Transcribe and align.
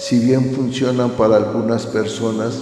si 0.00 0.18
bien 0.18 0.52
funcionan 0.52 1.10
para 1.10 1.36
algunas 1.36 1.86
personas, 1.86 2.60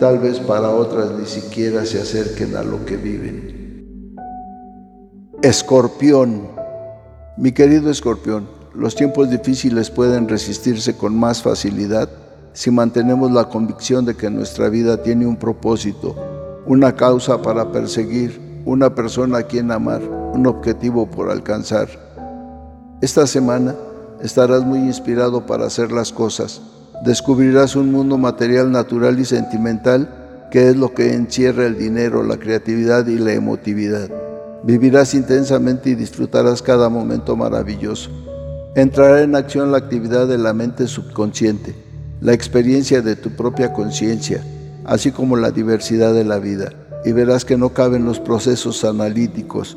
tal 0.00 0.18
vez 0.18 0.40
para 0.40 0.70
otras 0.70 1.12
ni 1.12 1.26
siquiera 1.26 1.84
se 1.84 2.00
acerquen 2.00 2.56
a 2.56 2.62
lo 2.62 2.84
que 2.84 2.96
viven. 2.96 4.16
Escorpión 5.42 6.58
mi 7.38 7.52
querido 7.52 7.88
escorpión, 7.88 8.48
los 8.74 8.96
tiempos 8.96 9.30
difíciles 9.30 9.90
pueden 9.90 10.28
resistirse 10.28 10.96
con 10.96 11.16
más 11.16 11.40
facilidad 11.40 12.08
si 12.52 12.72
mantenemos 12.72 13.30
la 13.30 13.48
convicción 13.48 14.04
de 14.04 14.16
que 14.16 14.28
nuestra 14.28 14.68
vida 14.68 15.04
tiene 15.04 15.24
un 15.24 15.36
propósito, 15.36 16.16
una 16.66 16.96
causa 16.96 17.40
para 17.40 17.70
perseguir, 17.70 18.62
una 18.64 18.92
persona 18.92 19.38
a 19.38 19.42
quien 19.44 19.70
amar, 19.70 20.02
un 20.02 20.48
objetivo 20.48 21.08
por 21.08 21.30
alcanzar. 21.30 21.88
Esta 23.00 23.24
semana 23.28 23.76
estarás 24.20 24.64
muy 24.64 24.80
inspirado 24.80 25.46
para 25.46 25.66
hacer 25.66 25.92
las 25.92 26.12
cosas. 26.12 26.60
Descubrirás 27.04 27.76
un 27.76 27.92
mundo 27.92 28.18
material, 28.18 28.72
natural 28.72 29.18
y 29.18 29.24
sentimental 29.24 30.08
que 30.50 30.70
es 30.70 30.76
lo 30.76 30.94
que 30.94 31.14
encierra 31.14 31.66
el 31.66 31.78
dinero, 31.78 32.22
la 32.22 32.38
creatividad 32.38 33.06
y 33.06 33.18
la 33.18 33.34
emotividad. 33.34 34.08
Vivirás 34.64 35.14
intensamente 35.14 35.90
y 35.90 35.94
disfrutarás 35.94 36.62
cada 36.62 36.88
momento 36.88 37.36
maravilloso. 37.36 38.10
Entrará 38.74 39.22
en 39.22 39.34
acción 39.34 39.70
la 39.72 39.78
actividad 39.78 40.26
de 40.26 40.38
la 40.38 40.52
mente 40.52 40.86
subconsciente, 40.88 41.74
la 42.20 42.32
experiencia 42.32 43.02
de 43.02 43.16
tu 43.16 43.30
propia 43.30 43.72
conciencia, 43.72 44.42
así 44.84 45.10
como 45.12 45.36
la 45.36 45.50
diversidad 45.50 46.14
de 46.14 46.24
la 46.24 46.38
vida, 46.38 46.72
y 47.04 47.12
verás 47.12 47.44
que 47.44 47.56
no 47.56 47.70
caben 47.70 48.04
los 48.04 48.20
procesos 48.20 48.84
analíticos. 48.84 49.76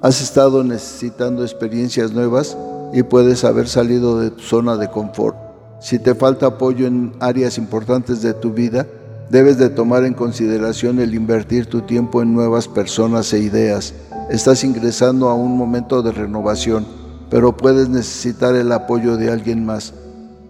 Has 0.00 0.20
estado 0.20 0.64
necesitando 0.64 1.42
experiencias 1.42 2.12
nuevas 2.12 2.56
y 2.92 3.02
puedes 3.02 3.44
haber 3.44 3.68
salido 3.68 4.20
de 4.20 4.30
tu 4.30 4.40
zona 4.40 4.76
de 4.76 4.88
confort. 4.88 5.41
Si 5.82 5.98
te 5.98 6.14
falta 6.14 6.46
apoyo 6.46 6.86
en 6.86 7.12
áreas 7.20 7.58
importantes 7.58 8.22
de 8.22 8.32
tu 8.34 8.52
vida, 8.52 8.86
debes 9.30 9.58
de 9.58 9.68
tomar 9.68 10.04
en 10.04 10.14
consideración 10.14 11.00
el 11.00 11.14
invertir 11.14 11.66
tu 11.66 11.82
tiempo 11.82 12.22
en 12.22 12.32
nuevas 12.32 12.68
personas 12.68 13.32
e 13.32 13.40
ideas 13.40 13.92
Estás 14.32 14.64
ingresando 14.64 15.28
a 15.28 15.34
un 15.34 15.58
momento 15.58 16.02
de 16.02 16.10
renovación, 16.10 16.86
pero 17.28 17.54
puedes 17.54 17.90
necesitar 17.90 18.54
el 18.54 18.72
apoyo 18.72 19.18
de 19.18 19.30
alguien 19.30 19.66
más. 19.66 19.92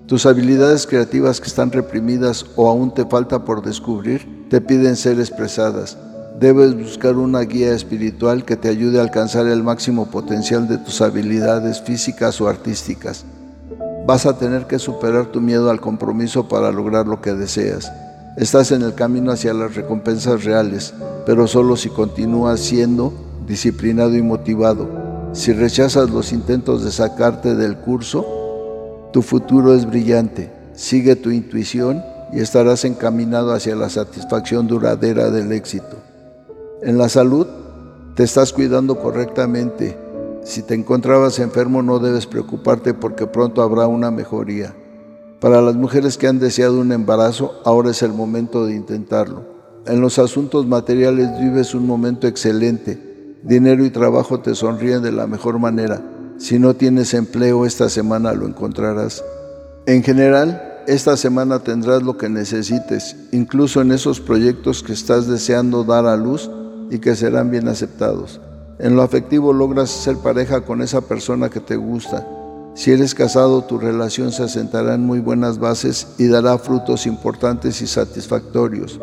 Tus 0.07 0.25
habilidades 0.25 0.87
creativas 0.87 1.41
que 1.41 1.49
están 1.49 1.73
reprimidas 1.73 2.47
o 2.55 2.69
aún 2.69 2.95
te 2.95 3.05
falta 3.05 3.45
por 3.45 3.61
descubrir, 3.61 4.47
te 4.51 4.61
piden 4.61 4.95
ser 4.95 5.19
expresadas. 5.19 5.99
Debes 6.39 6.77
buscar 6.77 7.17
una 7.17 7.41
guía 7.41 7.75
espiritual 7.75 8.45
que 8.45 8.57
te 8.57 8.69
ayude 8.69 9.01
a 9.01 9.03
alcanzar 9.03 9.49
el 9.49 9.65
máximo 9.65 10.11
potencial 10.11 10.69
de 10.69 10.79
tus 10.79 11.01
habilidades 11.01 11.81
físicas 11.81 12.41
o 12.41 12.49
artísticas. 12.49 13.25
Vas 14.07 14.27
a 14.27 14.37
tener 14.37 14.67
que 14.67 14.79
superar 14.79 15.27
tu 15.27 15.41
miedo 15.41 15.71
al 15.71 15.81
compromiso 15.81 16.49
para 16.49 16.73
lograr 16.73 17.07
lo 17.07 17.21
que 17.21 17.35
deseas. 17.35 17.93
Estás 18.37 18.73
en 18.73 18.83
el 18.83 18.95
camino 18.95 19.31
hacia 19.31 19.55
las 19.55 19.75
recompensas 19.75 20.45
reales, 20.45 20.93
pero 21.25 21.47
solo 21.47 21.77
si 21.77 21.89
continúas 21.89 22.61
siendo 22.61 23.13
disciplinado 23.47 24.17
y 24.17 24.23
motivado. 24.23 24.89
Si 25.33 25.53
rechazas 25.53 26.11
los 26.11 26.33
intentos 26.33 26.85
de 26.85 26.91
sacarte 26.91 27.55
del 27.55 27.77
curso, 27.77 28.27
tu 29.13 29.23
futuro 29.23 29.75
es 29.75 29.87
brillante. 29.87 30.51
Sigue 30.75 31.15
tu 31.15 31.31
intuición 31.31 32.03
y 32.33 32.41
estarás 32.41 32.85
encaminado 32.85 33.53
hacia 33.53 33.77
la 33.77 33.89
satisfacción 33.89 34.67
duradera 34.67 35.31
del 35.31 35.53
éxito. 35.53 35.99
En 36.83 36.99
la 36.99 37.09
salud, 37.09 37.47
te 38.17 38.25
estás 38.25 38.53
cuidando 38.53 38.99
correctamente. 38.99 39.97
Si 40.45 40.63
te 40.63 40.75
encontrabas 40.75 41.39
enfermo 41.39 41.83
no 41.83 41.99
debes 41.99 42.27
preocuparte 42.27 42.95
porque 42.95 43.27
pronto 43.27 43.63
habrá 43.63 43.87
una 43.87 44.11
mejoría. 44.11 44.75
Para 45.41 45.61
las 45.61 45.75
mujeres 45.75 46.19
que 46.19 46.29
han 46.29 46.39
deseado 46.39 46.81
un 46.81 46.93
embarazo, 46.93 47.61
ahora 47.65 47.91
es 47.91 48.03
el 48.03 48.13
momento 48.13 48.67
de 48.67 48.75
intentarlo. 48.75 49.45
En 49.87 50.01
los 50.01 50.19
asuntos 50.19 50.67
materiales 50.67 51.29
vives 51.41 51.75
un 51.75 51.87
momento 51.87 52.27
excelente 52.27 53.13
Dinero 53.43 53.85
y 53.85 53.91
trabajo 53.91 54.39
te 54.39 54.55
sonríen 54.55 55.03
de 55.03 55.11
la 55.11 55.27
mejor 55.27 55.59
manera. 55.59 56.01
Si 56.39 56.61
no 56.61 56.75
tienes 56.75 57.13
empleo 57.13 57.67
esta 57.67 57.89
semana 57.89 58.33
lo 58.35 58.47
encontrarás. 58.47 59.25
En 59.87 60.05
general, 60.05 60.83
esta 60.87 61.17
semana 61.17 61.59
tendrás 61.59 62.05
lo 62.05 62.17
que 62.17 62.29
necesites, 62.29 63.17
incluso 63.33 63.81
en 63.81 63.91
esos 63.91 64.21
proyectos 64.21 64.85
que 64.85 64.93
estás 64.93 65.27
deseando 65.27 65.83
dar 65.83 66.07
a 66.07 66.17
luz 66.17 66.51
y 66.91 67.01
que 67.01 67.17
serán 67.17 67.51
bien 67.51 67.67
aceptados. 67.67 68.41
En 68.79 68.97
lo 68.97 69.03
afectivo 69.03 69.53
logras 69.53 69.91
ser 69.91 70.17
pareja 70.17 70.63
con 70.63 70.83
esa 70.83 71.03
persona 71.03 71.51
que 71.51 71.61
te 71.61 71.77
gusta. 71.77 72.27
Si 72.75 72.91
eres 72.91 73.15
casado, 73.15 73.63
tu 73.65 73.79
relación 73.79 74.33
se 74.33 74.45
asentará 74.45 74.95
en 74.95 75.05
muy 75.05 75.21
buenas 75.21 75.59
bases 75.59 76.15
y 76.19 76.27
dará 76.27 76.57
frutos 76.59 77.07
importantes 77.07 77.83
y 77.83 77.87
satisfactorios. 77.87 78.99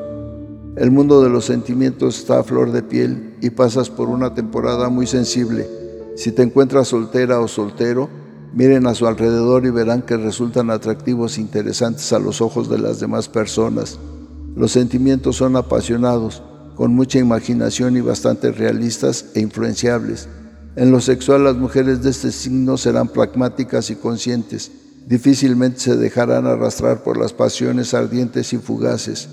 El 0.75 0.91
mundo 0.91 1.21
de 1.21 1.29
los 1.29 1.45
sentimientos 1.45 2.19
está 2.19 2.39
a 2.39 2.43
flor 2.43 2.71
de 2.71 2.81
piel 2.81 3.35
y 3.41 3.51
pasas 3.51 3.89
por 3.89 4.09
una 4.09 4.33
temporada 4.33 4.89
muy 4.89 5.05
sensible. 5.05 5.69
Si 6.15 6.31
te 6.31 6.41
encuentras 6.41 6.87
soltera 6.87 7.39
o 7.39 7.47
soltero, 7.47 8.09
miren 8.53 8.87
a 8.87 8.95
su 8.95 9.05
alrededor 9.05 9.65
y 9.65 9.69
verán 9.69 10.01
que 10.01 10.17
resultan 10.17 10.71
atractivos 10.71 11.37
e 11.37 11.41
interesantes 11.41 12.11
a 12.11 12.19
los 12.19 12.41
ojos 12.41 12.69
de 12.69 12.79
las 12.79 12.99
demás 12.99 13.29
personas. 13.29 13.99
Los 14.55 14.71
sentimientos 14.71 15.35
son 15.35 15.55
apasionados, 15.55 16.41
con 16.79 16.95
mucha 16.95 17.19
imaginación 17.19 17.97
y 17.97 17.99
bastante 17.99 18.53
realistas 18.53 19.25
e 19.33 19.41
influenciables. 19.41 20.29
En 20.77 20.91
lo 20.91 21.01
sexual 21.01 21.43
las 21.43 21.57
mujeres 21.57 22.01
de 22.01 22.09
este 22.09 22.31
signo 22.31 22.77
serán 22.77 23.09
pragmáticas 23.09 23.89
y 23.89 23.97
conscientes. 23.97 24.71
Difícilmente 25.05 25.81
se 25.81 25.97
dejarán 25.97 26.47
arrastrar 26.47 27.03
por 27.03 27.17
las 27.17 27.33
pasiones 27.33 27.93
ardientes 27.93 28.53
y 28.53 28.59
fugaces. 28.59 29.27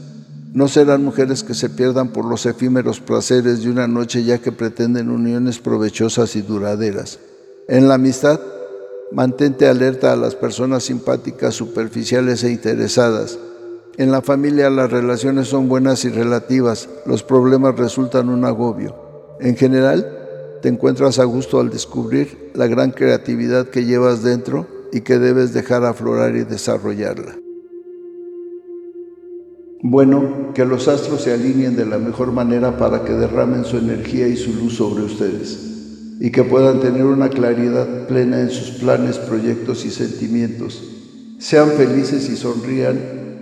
No 0.54 0.66
serán 0.66 1.04
mujeres 1.04 1.44
que 1.44 1.54
se 1.54 1.70
pierdan 1.70 2.08
por 2.08 2.24
los 2.24 2.46
efímeros 2.46 2.98
placeres 2.98 3.62
de 3.62 3.70
una 3.70 3.86
noche 3.86 4.24
ya 4.24 4.38
que 4.38 4.50
pretenden 4.50 5.08
uniones 5.08 5.60
provechosas 5.60 6.34
y 6.34 6.42
duraderas. 6.42 7.20
En 7.68 7.86
la 7.86 7.94
amistad, 7.94 8.40
mantente 9.12 9.68
alerta 9.68 10.12
a 10.12 10.16
las 10.16 10.34
personas 10.34 10.82
simpáticas, 10.82 11.54
superficiales 11.54 12.42
e 12.42 12.50
interesadas. 12.50 13.38
En 13.98 14.10
la 14.10 14.20
familia 14.20 14.68
las 14.68 14.90
relaciones 14.90 15.48
son 15.48 15.68
buenas 15.68 16.04
y 16.04 16.10
relativas, 16.10 16.88
los 17.06 17.22
problemas 17.22 17.78
resultan 17.78 18.28
un 18.28 18.44
agobio. 18.44 18.94
En 19.40 19.56
general, 19.56 20.58
te 20.60 20.68
encuentras 20.68 21.18
a 21.18 21.24
gusto 21.24 21.60
al 21.60 21.70
descubrir 21.70 22.50
la 22.54 22.66
gran 22.66 22.90
creatividad 22.90 23.68
que 23.68 23.84
llevas 23.84 24.22
dentro 24.22 24.66
y 24.92 25.00
que 25.00 25.18
debes 25.18 25.54
dejar 25.54 25.84
aflorar 25.84 26.36
y 26.36 26.44
desarrollarla. 26.44 27.38
Bueno, 29.82 30.52
que 30.54 30.64
los 30.64 30.88
astros 30.88 31.22
se 31.22 31.32
alineen 31.32 31.76
de 31.76 31.86
la 31.86 31.98
mejor 31.98 32.32
manera 32.32 32.76
para 32.76 33.04
que 33.04 33.12
derramen 33.12 33.64
su 33.64 33.78
energía 33.78 34.28
y 34.28 34.36
su 34.36 34.52
luz 34.52 34.76
sobre 34.76 35.04
ustedes 35.04 35.66
y 36.20 36.30
que 36.30 36.44
puedan 36.44 36.80
tener 36.80 37.04
una 37.04 37.28
claridad 37.28 38.06
plena 38.06 38.40
en 38.40 38.50
sus 38.50 38.78
planes, 38.78 39.18
proyectos 39.18 39.84
y 39.84 39.90
sentimientos. 39.90 40.82
Sean 41.38 41.70
felices 41.70 42.28
y 42.30 42.36
sonrían, 42.36 43.25